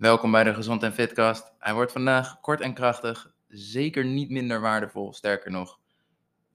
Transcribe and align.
Welkom 0.00 0.30
bij 0.30 0.44
de 0.44 0.54
Gezond 0.54 0.82
en 0.82 0.92
Fitcast. 0.92 1.52
Hij 1.58 1.74
wordt 1.74 1.92
vandaag 1.92 2.40
kort 2.40 2.60
en 2.60 2.74
krachtig, 2.74 3.32
zeker 3.48 4.04
niet 4.04 4.30
minder 4.30 4.60
waardevol. 4.60 5.12
Sterker 5.12 5.50
nog, 5.50 5.78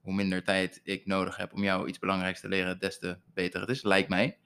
hoe 0.00 0.14
minder 0.14 0.44
tijd 0.44 0.80
ik 0.84 1.06
nodig 1.06 1.36
heb 1.36 1.52
om 1.52 1.62
jou 1.62 1.88
iets 1.88 1.98
belangrijks 1.98 2.40
te 2.40 2.48
leren, 2.48 2.78
des 2.78 2.98
te 2.98 3.18
beter 3.34 3.60
het 3.60 3.68
is, 3.68 3.82
lijkt 3.82 4.08
mij. 4.08 4.38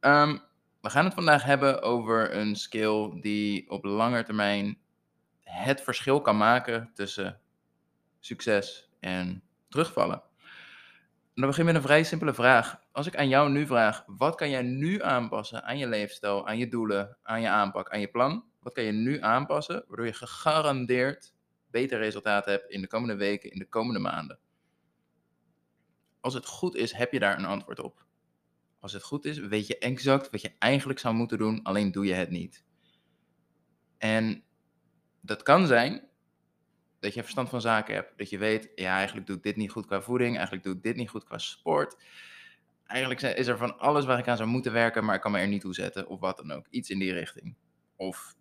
Ehm, 0.00 0.38
we 0.80 0.90
gaan 0.90 1.04
het 1.04 1.14
vandaag 1.14 1.44
hebben 1.44 1.82
over 1.82 2.36
een 2.36 2.56
skill 2.56 3.20
die 3.20 3.70
op 3.70 3.84
lange 3.84 4.22
termijn 4.22 4.78
het 5.40 5.80
verschil 5.80 6.20
kan 6.20 6.36
maken 6.36 6.90
tussen 6.94 7.40
succes 8.20 8.90
en 9.00 9.42
terugvallen. 9.68 10.22
En 11.34 11.44
dan 11.44 11.46
begin 11.46 11.64
met 11.64 11.74
een 11.74 11.82
vrij 11.82 12.04
simpele 12.04 12.34
vraag. 12.34 12.80
Als 12.98 13.06
ik 13.06 13.16
aan 13.16 13.28
jou 13.28 13.50
nu 13.50 13.66
vraag, 13.66 14.04
wat 14.06 14.34
kan 14.34 14.50
jij 14.50 14.62
nu 14.62 15.02
aanpassen 15.02 15.64
aan 15.64 15.78
je 15.78 15.88
leefstijl, 15.88 16.48
aan 16.48 16.58
je 16.58 16.68
doelen, 16.68 17.18
aan 17.22 17.40
je 17.40 17.48
aanpak, 17.48 17.90
aan 17.90 18.00
je 18.00 18.08
plan? 18.08 18.44
Wat 18.60 18.72
kan 18.72 18.84
je 18.84 18.92
nu 18.92 19.20
aanpassen, 19.20 19.84
waardoor 19.88 20.06
je 20.06 20.12
gegarandeerd 20.12 21.34
beter 21.70 21.98
resultaten 21.98 22.52
hebt 22.52 22.70
in 22.70 22.80
de 22.80 22.86
komende 22.86 23.16
weken, 23.16 23.50
in 23.50 23.58
de 23.58 23.68
komende 23.68 23.98
maanden? 23.98 24.38
Als 26.20 26.34
het 26.34 26.46
goed 26.46 26.76
is, 26.76 26.92
heb 26.92 27.12
je 27.12 27.18
daar 27.18 27.38
een 27.38 27.44
antwoord 27.44 27.80
op. 27.80 28.04
Als 28.80 28.92
het 28.92 29.02
goed 29.02 29.24
is, 29.24 29.38
weet 29.38 29.66
je 29.66 29.78
exact 29.78 30.30
wat 30.30 30.40
je 30.40 30.52
eigenlijk 30.58 30.98
zou 30.98 31.14
moeten 31.14 31.38
doen, 31.38 31.62
alleen 31.62 31.92
doe 31.92 32.06
je 32.06 32.14
het 32.14 32.30
niet. 32.30 32.64
En 33.98 34.44
dat 35.20 35.42
kan 35.42 35.66
zijn 35.66 36.08
dat 37.00 37.14
je 37.14 37.22
verstand 37.22 37.48
van 37.48 37.60
zaken 37.60 37.94
hebt. 37.94 38.18
Dat 38.18 38.30
je 38.30 38.38
weet, 38.38 38.72
ja, 38.74 38.96
eigenlijk 38.96 39.26
doe 39.26 39.36
ik 39.36 39.42
dit 39.42 39.56
niet 39.56 39.70
goed 39.70 39.86
qua 39.86 40.00
voeding. 40.00 40.34
Eigenlijk 40.34 40.64
doe 40.64 40.74
ik 40.74 40.82
dit 40.82 40.96
niet 40.96 41.10
goed 41.10 41.24
qua 41.24 41.38
sport. 41.38 41.96
Eigenlijk 42.88 43.22
is 43.22 43.46
er 43.46 43.58
van 43.58 43.78
alles 43.78 44.04
waar 44.04 44.18
ik 44.18 44.28
aan 44.28 44.36
zou 44.36 44.48
moeten 44.48 44.72
werken, 44.72 45.04
maar 45.04 45.14
ik 45.14 45.20
kan 45.20 45.32
me 45.32 45.38
er 45.38 45.48
niet 45.48 45.60
toe 45.60 45.74
zetten. 45.74 46.06
Of 46.06 46.20
wat 46.20 46.36
dan 46.36 46.52
ook. 46.52 46.66
Iets 46.70 46.90
in 46.90 46.98
die 46.98 47.12
richting. 47.12 47.56
Of 47.96 48.34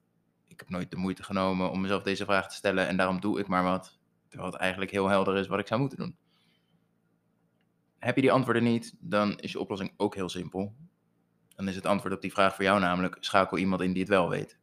ik 0.47 0.59
heb 0.59 0.69
nooit 0.69 0.91
de 0.91 0.97
moeite 0.97 1.23
genomen 1.23 1.71
om 1.71 1.81
mezelf 1.81 2.03
deze 2.03 2.25
vraag 2.25 2.47
te 2.47 2.55
stellen 2.55 2.87
en 2.87 2.97
daarom 2.97 3.21
doe 3.21 3.39
ik 3.39 3.47
maar 3.47 3.63
wat. 3.63 3.99
Terwijl 4.27 4.51
het 4.51 4.61
eigenlijk 4.61 4.91
heel 4.91 5.07
helder 5.07 5.37
is 5.37 5.47
wat 5.47 5.59
ik 5.59 5.67
zou 5.67 5.79
moeten 5.79 5.97
doen. 5.97 6.17
Heb 7.97 8.15
je 8.15 8.21
die 8.21 8.31
antwoorden 8.31 8.63
niet, 8.63 8.95
dan 8.99 9.39
is 9.39 9.51
je 9.51 9.59
oplossing 9.59 9.93
ook 9.97 10.15
heel 10.15 10.29
simpel. 10.29 10.75
Dan 11.55 11.67
is 11.67 11.75
het 11.75 11.85
antwoord 11.85 12.13
op 12.13 12.21
die 12.21 12.31
vraag 12.31 12.55
voor 12.55 12.63
jou 12.63 12.79
namelijk: 12.79 13.17
schakel 13.19 13.57
iemand 13.57 13.81
in 13.81 13.91
die 13.91 14.01
het 14.01 14.09
wel 14.09 14.29
weet 14.29 14.57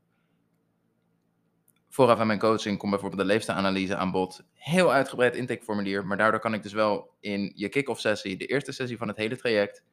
vooraf 1.95 2.19
aan 2.19 2.27
mijn 2.27 2.39
coaching 2.39 2.79
komt 2.79 2.91
bijvoorbeeld 2.91 3.21
de 3.23 3.27
leefstijlanalyse 3.27 3.97
aan 3.97 4.11
bod. 4.11 4.45
Heel 4.53 4.93
uitgebreid 4.93 5.35
intakeformulier, 5.35 6.07
maar 6.07 6.17
daardoor 6.17 6.41
kan 6.41 6.55
ik 6.55 6.63
dus 6.63 6.73
wel 6.73 7.15
in 7.21 7.53
je 7.55 7.69
kick-off 7.69 8.01
sessie, 8.01 8.37
de 8.37 8.47
eerste 8.47 8.73
sessie 8.73 8.97
van 8.97 9.09
het 9.09 9.17
hele 9.17 9.37
traject, 9.37 9.85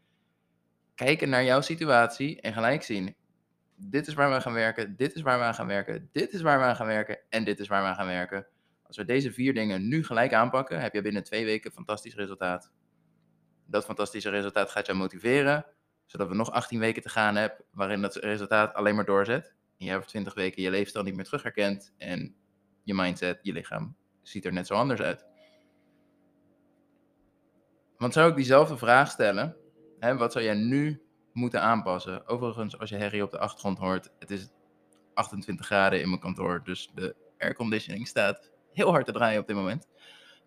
kijken 0.95 1.29
naar 1.29 1.44
jouw 1.44 1.61
situatie 1.61 2.41
en 2.41 2.53
gelijk 2.53 2.83
zien, 2.83 3.16
dit 3.75 4.07
is 4.07 4.13
waar 4.13 4.31
we 4.31 4.41
gaan 4.41 4.53
werken, 4.53 4.95
dit 4.95 5.13
is 5.13 5.22
waar 5.22 5.38
we 5.39 5.44
aan 5.44 5.53
gaan 5.53 5.67
werken, 5.67 6.09
dit 6.11 6.33
is 6.33 6.41
waar 6.41 6.59
we 6.59 6.66
aan 6.66 6.75
gaan 6.75 6.88
werken 6.88 7.19
en 7.29 7.44
dit 7.44 7.59
is 7.59 7.67
waar 7.67 7.81
we 7.81 7.88
aan 7.88 7.95
gaan 7.95 8.07
werken. 8.07 8.47
Als 8.83 8.97
we 8.97 9.05
deze 9.05 9.31
vier 9.31 9.53
dingen 9.53 9.88
nu 9.88 10.03
gelijk 10.03 10.33
aanpakken, 10.33 10.81
heb 10.81 10.94
je 10.94 11.02
binnen 11.02 11.23
twee 11.23 11.45
weken 11.45 11.72
fantastisch 11.72 12.16
resultaat. 12.16 12.72
Dat 13.66 13.85
fantastische 13.85 14.29
resultaat 14.29 14.69
gaat 14.69 14.85
jou 14.85 14.97
motiveren, 14.97 15.66
zodat 16.05 16.27
we 16.27 16.35
nog 16.35 16.52
18 16.52 16.79
weken 16.79 17.02
te 17.02 17.09
gaan 17.09 17.35
hebben 17.35 17.66
waarin 17.72 18.02
dat 18.02 18.16
resultaat 18.16 18.73
alleen 18.73 18.95
maar 18.95 19.05
doorzet 19.05 19.59
je 19.86 19.90
hebt 19.90 20.08
20 20.08 20.34
weken 20.34 20.62
je 20.62 20.70
leefstijl 20.70 21.04
niet 21.04 21.16
meer 21.16 21.26
terugherkend 21.26 21.94
en 21.98 22.36
je 22.84 22.94
mindset, 22.94 23.40
je 23.42 23.54
lichaam 23.54 23.96
ziet 24.22 24.46
er 24.46 24.54
net 24.54 24.68
zo 24.68 24.74
anders 24.74 25.02
uit. 25.02 25.26
Want 27.98 28.14
zou 28.14 28.30
ik 28.30 28.36
diezelfde 28.36 28.78
vraag 28.78 29.12
stellen, 29.12 29.56
hè, 30.00 30.18
wat 30.18 30.32
zou 30.32 30.46
jij 30.46 30.54
nu 30.54 31.02
moeten 31.34 31.62
aanpassen? 31.62 32.28
Overigens, 32.28 32.80
als 32.80 32.90
je 32.90 32.96
herrie 32.96 33.24
op 33.24 33.32
de 33.32 33.40
achtergrond 33.40 33.78
hoort, 33.78 34.12
het 34.20 34.32
is 34.32 34.50
28 35.14 35.66
graden 35.66 36.02
in 36.02 36.08
mijn 36.09 36.22
kantoor, 36.22 36.62
dus 36.64 36.92
de 36.94 37.16
airconditioning 37.38 38.08
staat 38.08 38.52
heel 38.74 38.92
hard 38.92 39.06
te 39.06 39.12
draaien 39.12 39.42
op 39.42 39.48
dit 39.48 39.56
moment. 39.56 39.88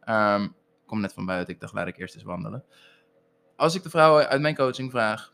Um, 0.08 0.54
kom 0.86 1.00
net 1.00 1.12
van 1.12 1.26
buiten, 1.26 1.54
ik 1.54 1.60
dacht 1.60 1.72
laat 1.72 1.86
ik 1.86 1.98
eerst 1.98 2.14
eens 2.14 2.24
wandelen. 2.24 2.64
Als 3.56 3.74
ik 3.74 3.82
de 3.82 3.90
vrouwen 3.90 4.28
uit 4.28 4.40
mijn 4.40 4.54
coaching 4.54 4.90
vraag, 4.90 5.33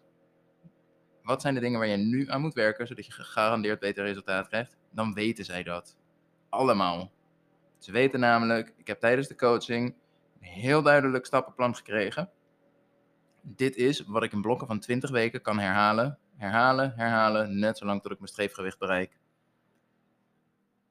wat 1.23 1.41
zijn 1.41 1.55
de 1.55 1.61
dingen 1.61 1.79
waar 1.79 1.89
je 1.89 1.97
nu 1.97 2.31
aan 2.31 2.41
moet 2.41 2.55
werken, 2.55 2.87
zodat 2.87 3.07
je 3.07 3.13
gegarandeerd 3.13 3.81
beter 3.81 4.05
resultaat 4.05 4.49
krijgt, 4.49 4.77
dan 4.91 5.15
weten 5.15 5.45
zij 5.45 5.63
dat. 5.63 5.97
Allemaal. 6.49 7.13
Ze 7.79 7.93
weten 7.93 8.21
namelijk, 8.21 8.73
ik 8.77 8.87
heb 8.87 9.01
tijdens 9.01 9.29
de 9.29 9.37
coaching 9.37 9.95
een 10.41 10.49
heel 10.49 10.83
duidelijk 10.83 11.27
stappenplan 11.27 11.77
gekregen. 11.77 12.31
Dit 13.43 13.77
is 13.77 14.05
wat 14.07 14.23
ik 14.23 14.33
in 14.33 14.41
blokken 14.41 14.67
van 14.67 14.81
20 14.81 15.11
weken 15.11 15.43
kan 15.43 15.59
herhalen, 15.59 16.19
herhalen, 16.37 16.93
herhalen, 16.97 17.59
net 17.59 17.79
zolang 17.79 18.03
tot 18.03 18.13
ik 18.13 18.19
mijn 18.19 18.31
streefgewicht 18.31 18.79
bereik. 18.79 19.19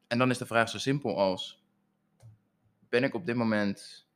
En 0.08 0.18
dan 0.18 0.30
is 0.30 0.38
de 0.38 0.46
vraag 0.46 0.70
zo 0.70 0.78
simpel 0.78 1.18
als: 1.18 1.64
ben 2.90 3.04
ik 3.04 3.14
op 3.14 3.26
dit 3.26 3.36
moment 3.36 4.09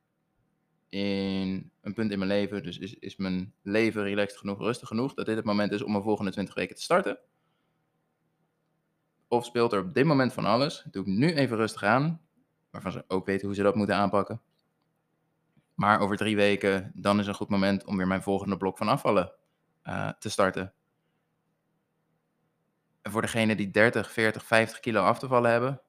in 0.94 1.70
een 1.80 1.94
punt 1.94 2.10
in 2.10 2.18
mijn 2.18 2.30
leven. 2.30 2.62
Dus 2.62 2.78
is, 2.78 2.94
is 2.94 3.16
mijn 3.16 3.54
leven 3.62 4.02
relaxed 4.02 4.38
genoeg, 4.38 4.58
rustig 4.58 4.88
genoeg, 4.88 5.14
dat 5.14 5.26
dit 5.26 5.36
het 5.36 5.44
moment 5.44 5.72
is 5.72 5.82
om 5.82 5.90
mijn 5.90 6.02
volgende 6.02 6.30
20 6.30 6.54
weken 6.54 6.76
te 6.76 6.82
starten? 6.82 7.18
Of 9.28 9.44
speelt 9.44 9.72
er 9.72 9.80
op 9.80 9.94
dit 9.94 10.04
moment 10.04 10.32
van 10.32 10.44
alles? 10.44 10.84
Doe 10.90 11.02
ik 11.02 11.08
nu 11.08 11.34
even 11.34 11.56
rustig 11.56 11.82
aan, 11.82 12.20
waarvan 12.70 12.92
ze 12.92 13.04
ook 13.08 13.26
weten 13.26 13.46
hoe 13.46 13.56
ze 13.56 13.62
dat 13.62 13.74
moeten 13.74 13.96
aanpakken. 13.96 14.40
Maar 15.74 16.00
over 16.00 16.16
drie 16.16 16.36
weken, 16.36 16.92
dan 16.94 17.20
is 17.20 17.26
een 17.26 17.34
goed 17.34 17.48
moment 17.48 17.84
om 17.84 17.96
weer 17.96 18.06
mijn 18.06 18.22
volgende 18.22 18.56
blok 18.56 18.78
van 18.78 18.88
afvallen 18.88 19.32
uh, 19.84 20.08
te 20.08 20.30
starten. 20.30 20.72
En 23.02 23.10
voor 23.10 23.22
degene 23.22 23.56
die 23.56 23.70
30, 23.70 24.12
40, 24.12 24.44
50 24.44 24.80
kilo 24.80 25.02
af 25.02 25.18
te 25.18 25.26
vallen 25.26 25.50
hebben, 25.50 25.80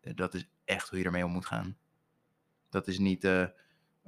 eh, 0.00 0.14
dat 0.14 0.34
is 0.34 0.48
echt 0.64 0.88
hoe 0.88 0.98
je 0.98 1.04
ermee 1.04 1.24
om 1.24 1.30
moet 1.30 1.46
gaan. 1.46 1.78
Dat 2.68 2.86
is 2.86 2.98
niet, 2.98 3.24
uh, 3.24 3.46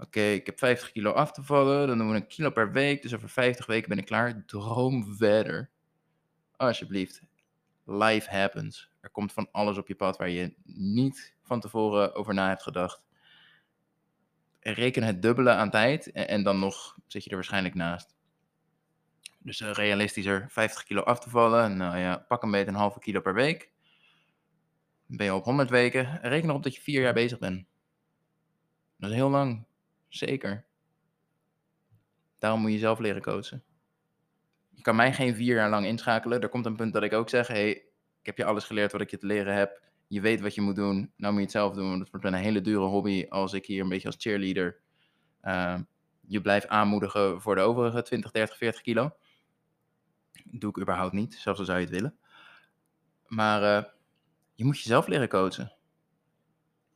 Oké, 0.01 0.21
ik 0.21 0.47
heb 0.47 0.59
50 0.59 0.93
kilo 0.93 1.13
af 1.13 1.33
te 1.33 1.43
vallen. 1.43 1.87
Dan 1.87 1.99
doen 1.99 2.11
we 2.11 2.17
een 2.17 2.27
kilo 2.27 2.51
per 2.51 2.73
week. 2.73 3.03
Dus 3.03 3.15
over 3.15 3.29
50 3.29 3.67
weken 3.67 3.89
ben 3.89 3.99
ik 3.99 4.05
klaar. 4.05 4.45
Droom 4.47 5.17
verder. 5.17 5.71
Alsjeblieft. 6.57 7.23
Life 7.85 8.31
happens. 8.31 8.91
Er 9.01 9.11
komt 9.11 9.33
van 9.33 9.49
alles 9.53 9.79
op 9.79 9.89
je 9.89 9.95
pad 9.95 10.17
waar 10.17 10.29
je 10.29 10.55
niet 10.65 11.35
van 11.43 11.61
tevoren 11.61 12.15
over 12.15 12.35
na 12.35 12.49
hebt 12.49 12.63
gedacht. 12.63 13.03
Reken 14.61 15.03
het 15.03 15.23
dubbele 15.23 15.51
aan 15.51 15.71
tijd 15.71 16.13
en, 16.13 16.43
dan 16.43 16.59
nog 16.59 16.97
zit 17.07 17.25
je 17.25 17.31
er 17.31 17.37
waarschijnlijk 17.37 17.75
naast. 17.75 18.17
Dus 19.39 19.61
uh, 19.61 19.73
realistischer 19.73 20.47
50 20.51 20.85
kilo 20.85 21.03
af 21.03 21.19
te 21.19 21.31
vallen. 21.31 21.77
Nou 21.77 21.99
ja, 21.99 22.17
pak 22.17 22.43
een 22.43 22.51
beetje 22.51 22.69
een 22.69 22.75
halve 22.75 22.99
kilo 22.99 23.21
per 23.21 23.35
week. 23.35 23.71
Ben 25.07 25.27
je 25.27 25.35
op 25.35 25.45
100 25.45 25.71
weken. 25.71 26.19
Reken 26.23 26.49
erop 26.49 26.63
dat 26.63 26.75
je 26.75 26.81
vier 26.81 27.03
jaar 27.03 27.15
bezig 27.15 27.39
bent. 27.39 27.67
Dat 28.97 29.11
is 29.11 29.17
heel 29.17 29.31
lang. 29.31 29.67
Zeker. 30.09 30.65
Daarom 32.39 32.61
moet 32.61 32.73
je 32.73 32.79
zelf 32.79 32.99
leren 32.99 33.23
coachen. 33.23 33.63
Je 34.71 34.83
kan 34.83 34.97
mij 34.97 35.13
geen 35.13 35.35
vier 35.35 35.55
jaar 35.55 35.71
lang 35.71 35.87
inschakelen. 35.87 36.41
Er 36.41 36.49
komt 36.49 36.67
een 36.67 36.77
punt 36.77 36.93
dat 36.93 37.03
ik 37.03 37.13
ook 37.13 37.29
zeg: 37.29 37.47
hey, 37.47 37.71
ik 38.21 38.27
heb 38.27 38.37
je 38.37 38.45
alles 38.45 38.65
geleerd 38.65 38.93
wat 38.93 39.01
ik 39.01 39.11
je 39.11 39.19
te 39.19 39.27
leren 39.27 39.55
heb. 39.55 39.83
Je 40.07 40.21
weet 40.21 40.41
wat 40.41 40.55
je 40.55 40.61
moet 40.61 40.77
doen. 40.77 41.13
Nou 41.17 41.33
moet 41.33 41.35
je 41.35 41.41
het 41.41 41.51
zelf 41.51 41.75
doen. 41.75 41.99
Dat 41.99 42.11
wordt 42.11 42.27
een 42.27 42.35
hele 42.35 42.61
dure 42.61 42.85
hobby 42.85 43.27
als 43.29 43.53
ik 43.53 43.67
hier 43.67 43.83
een 43.83 43.89
beetje 43.89 44.07
als 44.07 44.17
cheerleader 44.19 44.81
uh, 45.43 45.79
je 46.21 46.41
blijf 46.41 46.67
aanmoedigen 46.67 47.41
voor 47.41 47.55
de 47.55 47.61
overige 47.61 48.03
20, 48.03 48.31
30, 48.31 48.57
40 48.57 48.81
kilo. 48.81 49.17
Doe 50.45 50.71
ik 50.71 50.81
überhaupt 50.81 51.13
niet, 51.13 51.35
zelfs 51.35 51.59
al 51.59 51.65
zou 51.65 51.79
je 51.79 51.85
het 51.85 51.95
willen. 51.95 52.19
Maar 53.27 53.63
uh, 53.63 53.91
je 54.55 54.65
moet 54.65 54.81
jezelf 54.81 55.07
leren 55.07 55.29
coachen. 55.29 55.73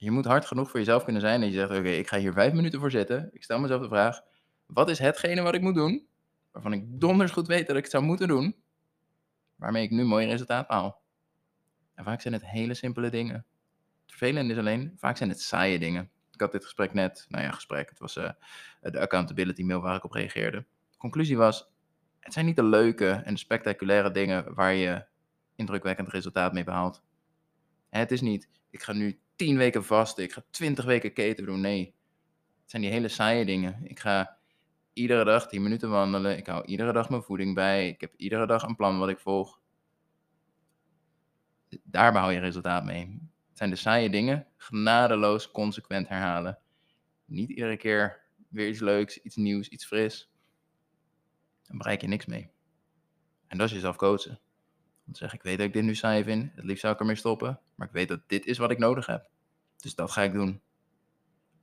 Je 0.03 0.11
moet 0.11 0.25
hard 0.25 0.47
genoeg 0.47 0.71
voor 0.71 0.79
jezelf 0.79 1.05
kunnen 1.05 1.23
zijn 1.23 1.41
dat 1.41 1.51
je 1.51 1.55
zegt: 1.55 1.71
Oké, 1.71 1.89
ik 1.89 2.09
ga 2.09 2.19
hier 2.19 2.33
vijf 2.33 2.53
minuten 2.53 2.81
voor 2.81 2.91
zitten. 2.91 3.31
Ik 3.33 3.43
stel 3.43 3.59
mezelf 3.59 3.83
de 3.83 3.89
vraag: 3.89 4.21
wat 4.67 4.91
is 4.91 4.99
hetgene 4.99 5.43
wat 5.43 5.55
ik 5.55 5.61
moet 5.61 5.75
doen? 5.75 6.07
Waarvan 6.51 6.73
ik 6.73 7.01
donders 7.01 7.31
goed 7.33 7.47
weet 7.47 7.67
dat 7.67 7.77
ik 7.77 7.83
het 7.83 7.91
zou 7.91 8.05
moeten 8.05 8.29
doen, 8.29 8.57
waarmee 9.57 9.83
ik 9.83 9.91
nu 9.91 10.05
mooi 10.05 10.27
resultaat 10.27 10.69
haal. 10.69 11.03
En 11.95 12.05
vaak 12.05 12.21
zijn 12.21 12.35
het 12.35 12.47
hele 12.47 12.75
simpele 12.75 13.11
dingen. 13.11 13.35
Het 14.03 14.17
vervelende 14.17 14.53
is 14.53 14.59
alleen, 14.59 14.93
vaak 14.97 15.17
zijn 15.17 15.29
het 15.29 15.41
saaie 15.41 15.79
dingen. 15.79 16.11
Ik 16.33 16.41
had 16.41 16.53
dit 16.53 16.65
gesprek 16.65 16.93
net, 16.93 17.27
nou 17.29 17.45
ja, 17.45 17.51
gesprek. 17.51 17.89
Het 17.89 17.99
was 17.99 18.17
uh, 18.17 18.31
de 18.81 19.01
accountability 19.01 19.63
mail 19.63 19.81
waar 19.81 19.97
ik 19.97 20.05
op 20.05 20.13
reageerde. 20.13 20.65
De 20.91 20.99
conclusie 20.99 21.37
was: 21.37 21.71
het 22.21 22.33
zijn 22.33 22.47
niet 22.47 22.57
de 22.57 22.65
leuke 22.65 23.11
en 23.11 23.37
spectaculaire 23.37 24.11
dingen 24.11 24.55
waar 24.55 24.75
je 24.75 25.05
indrukwekkend 25.55 26.09
resultaat 26.09 26.53
mee 26.53 26.65
behaalt. 26.65 27.03
Het 27.89 28.11
is 28.11 28.21
niet, 28.21 28.49
ik 28.71 28.83
ga 28.83 28.93
nu 28.93 29.21
10 29.43 29.57
weken 29.57 29.85
vasten, 29.85 30.25
ik 30.25 30.33
ga 30.33 30.45
20 30.51 30.85
weken 30.85 31.13
keten 31.13 31.45
doen. 31.45 31.61
Nee, 31.61 31.95
het 32.61 32.71
zijn 32.71 32.83
die 32.83 32.91
hele 32.91 33.09
saaie 33.09 33.45
dingen. 33.45 33.81
Ik 33.85 34.01
ga 34.01 34.37
iedere 34.93 35.25
dag 35.25 35.49
10 35.49 35.63
minuten 35.63 35.91
wandelen. 35.91 36.37
Ik 36.37 36.47
hou 36.47 36.65
iedere 36.65 36.93
dag 36.93 37.11
mijn 37.11 37.23
voeding 37.23 37.55
bij. 37.55 37.89
Ik 37.89 38.01
heb 38.01 38.15
iedere 38.17 38.47
dag 38.47 38.63
een 38.63 38.77
plan 38.77 38.99
wat 38.99 39.09
ik 39.09 39.19
volg. 39.19 39.61
Daar 41.83 42.13
behaal 42.13 42.31
je 42.31 42.39
resultaat 42.39 42.85
mee. 42.85 43.19
Het 43.49 43.59
zijn 43.59 43.71
de 43.71 43.77
saaie 43.77 44.11
dingen, 44.11 44.47
genadeloos, 44.57 45.51
consequent 45.51 46.09
herhalen. 46.09 46.59
Niet 47.25 47.49
iedere 47.49 47.77
keer 47.77 48.21
weer 48.49 48.69
iets 48.69 48.81
leuks, 48.81 49.23
iets 49.23 49.37
nieuws, 49.37 49.69
iets 49.69 49.87
fris. 49.87 50.33
Dan 51.63 51.79
bereik 51.79 52.01
je 52.01 52.09
niks 52.09 52.27
mee. 52.27 52.51
En 53.47 53.59
dat 53.59 53.67
is 53.67 53.73
jezelf 53.75 53.97
coachen. 53.97 54.41
Zeg 55.17 55.35
ik, 55.35 55.43
weet 55.43 55.59
dat 55.59 55.67
ik 55.67 55.73
dit 55.73 55.83
nu 55.83 55.95
saai 55.95 56.25
vind. 56.25 56.51
Het 56.55 56.65
liefst 56.65 56.81
zou 56.81 56.95
ik 56.95 57.01
ermee 57.01 57.17
stoppen. 57.17 57.61
Maar 57.75 57.87
ik 57.87 57.93
weet 57.93 58.09
dat 58.09 58.21
dit 58.27 58.47
is 58.47 58.59
wat 58.59 58.71
ik 58.71 58.79
nodig 58.79 59.07
heb. 59.07 59.31
Dus 59.77 59.95
dat 59.95 60.11
ga 60.11 60.23
ik 60.23 60.33
doen. 60.33 60.61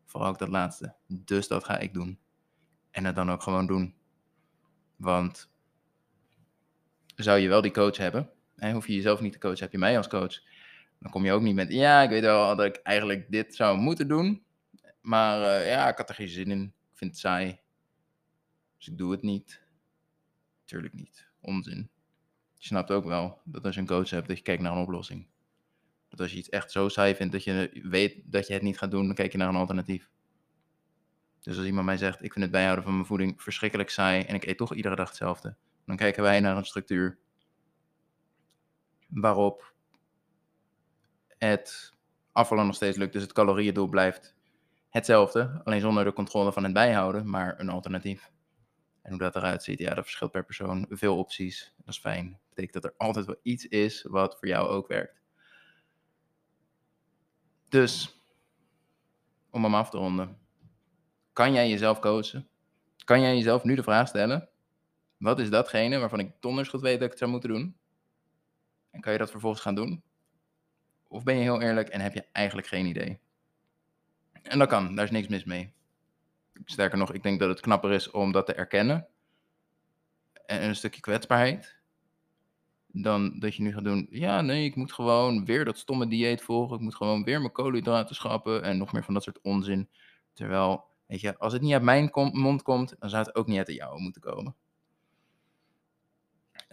Vooral 0.06 0.30
ook 0.30 0.40
dat 0.40 0.50
laatste. 0.50 0.96
Dus 1.08 1.48
dat 1.48 1.64
ga 1.64 1.78
ik 1.78 1.94
doen. 1.94 2.20
En 2.92 3.06
het 3.06 3.16
dan 3.16 3.32
ook 3.32 3.44
gewoon 3.44 3.68
doen. 3.68 3.96
Want 4.96 5.50
zou 7.16 7.40
je 7.40 7.48
wel 7.48 7.62
die 7.62 7.72
coach 7.72 7.98
hebben, 7.98 8.30
en 8.56 8.74
hoef 8.74 8.88
je 8.88 8.96
jezelf 8.96 9.22
niet 9.22 9.34
te 9.34 9.40
coachen, 9.40 9.60
heb 9.60 9.72
je 9.72 9.78
mij 9.78 9.98
als 9.98 10.08
coach, 10.08 10.42
dan 11.00 11.12
kom 11.12 11.26
je 11.26 11.32
ook 11.32 11.42
niet 11.42 11.56
met, 11.56 11.72
ja, 11.72 12.02
ik 12.02 12.10
weet 12.10 12.22
wel 12.22 12.56
dat 12.56 12.66
ik 12.66 12.76
eigenlijk 12.76 13.32
dit 13.32 13.56
zou 13.56 13.78
moeten 13.78 14.08
doen, 14.08 14.44
maar 15.02 15.42
uh, 15.42 15.68
ja, 15.68 15.90
ik 15.90 15.98
had 15.98 16.10
er 16.10 16.16
geen 16.16 16.28
zin 16.28 16.52
in. 16.52 16.64
Ik 16.64 16.98
vind 16.98 17.12
het 17.12 17.20
saai. 17.20 17.60
Dus 18.78 18.88
ik 18.88 18.98
doe 18.98 19.12
het 19.12 19.22
niet. 19.22 19.62
Tuurlijk 20.66 20.94
niet. 20.94 21.28
Onzin. 21.42 21.90
Je 22.60 22.68
snapt 22.68 22.92
ook 22.92 23.06
wel 23.06 23.42
dat 23.44 23.66
als 23.66 23.76
je 23.76 23.82
een 23.82 23.88
coach 23.88 24.10
hebt, 24.10 24.28
dat 24.28 24.38
je 24.38 24.44
kijkt 24.44 24.62
naar 24.62 24.72
een 24.72 24.82
oplossing. 24.82 25.28
Dat 26.10 26.20
als 26.20 26.32
je 26.32 26.38
iets 26.38 26.50
echt 26.50 26.72
zo 26.72 26.90
saai 26.90 27.16
vindt 27.16 27.34
dat 27.34 27.44
je 27.44 27.80
weet 27.84 28.22
dat 28.26 28.48
je 28.48 28.54
het 28.54 28.62
niet 28.62 28.78
gaat 28.78 28.92
doen, 28.92 29.06
dan 29.06 29.16
kijk 29.16 29.32
je 29.32 29.38
naar 29.38 29.50
een 29.50 29.56
alternatief. 29.56 30.10
Dus 31.40 31.58
als 31.58 31.66
iemand 31.66 31.86
mij 31.86 31.98
zegt, 31.98 32.24
ik 32.24 32.32
vind 32.34 32.46
het 32.46 32.54
bijhouden 32.54 32.84
van 32.84 32.94
mijn 32.94 33.06
voeding 33.06 33.42
verschrikkelijk 33.42 33.90
saai 33.90 34.24
en 34.24 34.36
ik 34.36 34.46
eet 34.46 34.58
toch 34.58 34.74
iedere 34.74 34.96
dag 34.96 35.08
hetzelfde, 35.08 35.56
dan 35.86 35.96
kijken 35.96 36.24
wij 36.24 36.40
naar 36.40 36.58
een 36.58 36.66
structuur 36.66 37.20
waarop 39.08 39.74
het 41.38 41.94
afvallen 42.32 42.66
nog 42.66 42.76
steeds 42.76 42.98
lukt, 42.98 43.14
dus 43.14 43.22
het 43.22 43.34
calorieëndoel 43.34 43.88
blijft 43.88 44.36
hetzelfde, 44.90 45.62
alleen 45.64 45.82
zonder 45.82 46.04
de 46.04 46.14
controle 46.14 46.54
van 46.54 46.64
het 46.64 46.74
bijhouden, 46.74 47.30
maar 47.30 47.60
een 47.60 47.70
alternatief. 47.70 48.32
En 49.02 49.10
hoe 49.10 49.20
dat 49.20 49.36
eruit 49.36 49.64
ziet, 49.64 49.80
ja, 49.80 49.94
dat 49.94 50.04
verschilt 50.04 50.32
per 50.32 50.46
persoon. 50.46 50.86
Veel 50.90 51.18
opties, 51.18 51.74
dat 51.78 51.88
is 51.88 52.00
fijn. 52.00 52.40
Betekent 52.60 52.84
dat 52.84 52.92
er 52.92 52.98
altijd 52.98 53.26
wel 53.26 53.40
iets 53.42 53.66
is 53.68 54.04
wat 54.04 54.38
voor 54.40 54.48
jou 54.48 54.68
ook 54.68 54.88
werkt. 54.88 55.22
Dus, 57.70 58.22
om 59.50 59.64
hem 59.64 59.76
af 59.76 59.90
te 59.90 59.98
ronden. 59.98 60.38
Kan 61.34 61.54
jij 61.54 61.70
jezelf 61.70 62.00
coachen? 62.00 62.50
Kan 63.06 63.22
jij 63.22 63.36
jezelf 63.36 63.64
nu 63.64 63.76
de 63.76 63.84
vraag 63.84 64.08
stellen: 64.08 64.50
wat 65.18 65.40
is 65.40 65.50
datgene 65.50 65.98
waarvan 65.98 66.20
ik 66.20 66.32
donders 66.40 66.70
goed 66.70 66.82
weet 66.82 66.94
dat 66.94 67.04
ik 67.04 67.10
het 67.10 67.20
zou 67.20 67.32
moeten 67.32 67.50
doen? 67.50 67.78
En 68.90 69.02
kan 69.02 69.12
je 69.12 69.20
dat 69.20 69.32
vervolgens 69.32 69.62
gaan 69.62 69.76
doen? 69.76 70.04
Of 71.08 71.24
ben 71.24 71.36
je 71.36 71.42
heel 71.42 71.62
eerlijk 71.62 71.90
en 71.90 72.02
heb 72.02 72.14
je 72.14 72.26
eigenlijk 72.32 72.68
geen 72.68 72.86
idee? 72.86 73.20
En 74.42 74.60
dat 74.60 74.68
kan, 74.68 74.96
daar 74.96 75.06
is 75.06 75.12
niks 75.12 75.28
mis 75.28 75.44
mee. 75.44 75.74
Sterker 76.66 76.98
nog, 76.98 77.14
ik 77.14 77.24
denk 77.24 77.40
dat 77.40 77.50
het 77.50 77.60
knapper 77.60 77.92
is 77.92 78.12
om 78.12 78.32
dat 78.32 78.46
te 78.46 78.54
erkennen. 78.54 79.08
En 80.46 80.64
een 80.64 80.76
stukje 80.76 81.02
kwetsbaarheid. 81.02 81.79
Dan 82.92 83.40
dat 83.40 83.56
je 83.56 83.64
nu 83.64 83.74
gaat 83.74 83.84
doen, 83.84 84.08
ja 84.10 84.42
nee, 84.42 84.66
ik 84.66 84.76
moet 84.76 84.94
gewoon 84.94 85.46
weer 85.46 85.66
dat 85.66 85.78
stomme 85.78 86.08
dieet 86.08 86.42
volgen. 86.42 86.76
Ik 86.76 86.82
moet 86.82 86.96
gewoon 86.96 87.24
weer 87.24 87.40
mijn 87.40 87.52
koolhydraten 87.52 88.16
schrappen 88.16 88.64
en 88.64 88.78
nog 88.78 88.92
meer 88.92 89.04
van 89.04 89.14
dat 89.14 89.24
soort 89.24 89.42
onzin. 89.42 89.90
Terwijl, 90.34 90.86
weet 91.08 91.22
je, 91.22 91.38
als 91.38 91.54
het 91.54 91.62
niet 91.62 91.74
uit 91.74 91.82
mijn 91.82 92.10
mond 92.14 92.62
komt, 92.62 92.96
dan 93.00 93.10
zou 93.10 93.26
het 93.26 93.36
ook 93.36 93.48
niet 93.48 93.58
uit 93.58 93.72
jouwe 93.72 94.02
moeten 94.02 94.22
komen. 94.22 94.56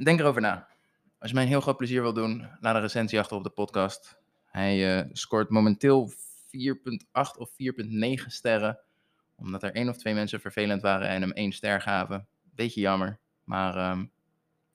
Denk 0.02 0.20
erover 0.20 0.40
na. 0.40 0.68
Als 1.18 1.28
je 1.28 1.34
mij 1.34 1.42
een 1.42 1.50
heel 1.50 1.60
groot 1.60 1.76
plezier 1.76 2.02
wil 2.02 2.12
doen, 2.12 2.48
laat 2.60 2.74
een 2.74 2.80
recensie 2.80 3.18
achter 3.18 3.36
op 3.36 3.42
de 3.42 3.50
podcast. 3.50 4.18
Hij 4.46 4.98
uh, 4.98 5.10
scoort 5.12 5.50
momenteel 5.50 6.10
4,8 6.10 6.16
of 7.38 7.50
4,9 7.50 8.26
sterren. 8.26 8.78
Omdat 9.36 9.62
er 9.62 9.72
één 9.72 9.88
of 9.88 9.96
twee 9.96 10.14
mensen 10.14 10.40
vervelend 10.40 10.82
waren 10.82 11.08
en 11.08 11.20
hem 11.20 11.32
één 11.32 11.52
ster 11.52 11.80
gaven. 11.80 12.26
Beetje 12.42 12.80
jammer. 12.80 13.18
Maar 13.44 13.90
um, 13.90 14.10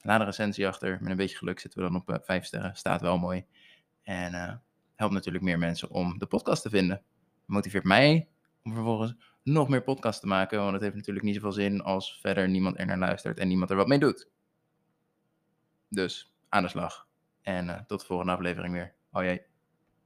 laat 0.01 0.19
een 0.19 0.25
recensie 0.25 0.67
achter. 0.67 0.97
Met 1.01 1.11
een 1.11 1.17
beetje 1.17 1.37
geluk 1.37 1.59
zitten 1.59 1.79
we 1.79 1.89
dan 1.89 2.01
op 2.01 2.09
eh, 2.09 2.15
5 2.21 2.45
sterren. 2.45 2.75
Staat 2.75 3.01
wel 3.01 3.17
mooi. 3.17 3.45
En 4.03 4.33
uh, 4.33 4.53
helpt 4.95 5.13
natuurlijk 5.13 5.43
meer 5.43 5.57
mensen 5.57 5.89
om 5.89 6.17
de 6.17 6.25
podcast 6.25 6.61
te 6.61 6.69
vinden. 6.69 7.01
Motiveert 7.45 7.83
mij 7.83 8.27
om 8.63 8.73
vervolgens 8.73 9.15
nog 9.43 9.69
meer 9.69 9.83
podcasts 9.83 10.21
te 10.21 10.27
maken. 10.27 10.59
Want 10.59 10.73
het 10.73 10.81
heeft 10.81 10.95
natuurlijk 10.95 11.25
niet 11.25 11.35
zoveel 11.35 11.51
zin 11.51 11.81
als 11.81 12.19
verder 12.21 12.49
niemand 12.49 12.79
er 12.79 12.85
naar 12.85 12.97
luistert 12.97 13.39
en 13.39 13.47
niemand 13.47 13.69
er 13.69 13.75
wat 13.75 13.87
mee 13.87 13.99
doet. 13.99 14.29
Dus 15.89 16.33
aan 16.49 16.63
de 16.63 16.69
slag. 16.69 17.07
En 17.41 17.67
uh, 17.67 17.79
tot 17.87 17.99
de 17.99 18.05
volgende 18.05 18.31
aflevering 18.31 18.73
weer. 18.73 18.93
Hoi. 19.09 19.50